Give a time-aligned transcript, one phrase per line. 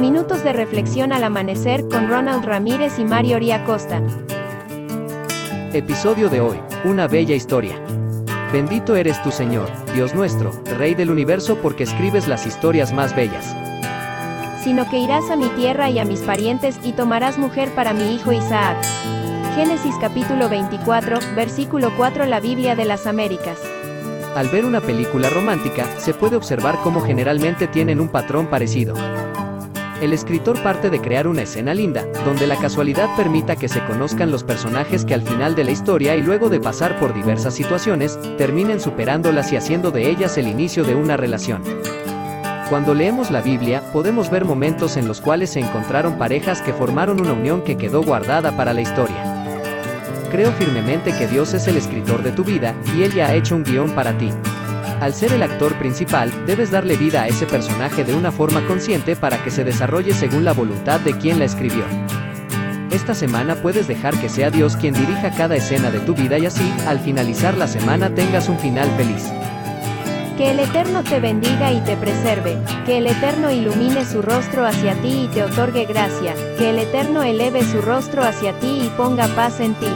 [0.00, 4.00] Minutos de reflexión al amanecer con Ronald Ramírez y Mario Costa.
[5.72, 7.80] Episodio de hoy, una bella historia.
[8.52, 13.56] Bendito eres tu Señor, Dios nuestro, Rey del universo porque escribes las historias más bellas.
[14.62, 18.14] Sino que irás a mi tierra y a mis parientes y tomarás mujer para mi
[18.14, 18.76] hijo Isaac.
[19.56, 23.58] Génesis capítulo 24, versículo 4 La Biblia de las Américas.
[24.36, 28.94] Al ver una película romántica, se puede observar cómo generalmente tienen un patrón parecido.
[30.00, 34.30] El escritor parte de crear una escena linda, donde la casualidad permita que se conozcan
[34.30, 38.16] los personajes que al final de la historia y luego de pasar por diversas situaciones,
[38.36, 41.62] terminen superándolas y haciendo de ellas el inicio de una relación.
[42.68, 47.20] Cuando leemos la Biblia, podemos ver momentos en los cuales se encontraron parejas que formaron
[47.20, 49.34] una unión que quedó guardada para la historia.
[50.30, 53.56] Creo firmemente que Dios es el escritor de tu vida, y Él ya ha hecho
[53.56, 54.30] un guion para ti.
[55.00, 59.16] Al ser el actor principal, debes darle vida a ese personaje de una forma consciente
[59.16, 61.84] para que se desarrolle según la voluntad de quien la escribió.
[62.90, 66.46] Esta semana puedes dejar que sea Dios quien dirija cada escena de tu vida y
[66.46, 69.30] así, al finalizar la semana tengas un final feliz.
[70.38, 74.94] Que el Eterno te bendiga y te preserve, que el Eterno ilumine su rostro hacia
[75.02, 79.26] ti y te otorgue gracia, que el Eterno eleve su rostro hacia ti y ponga
[79.34, 79.90] paz en ti.